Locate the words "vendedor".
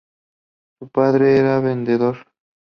1.59-2.25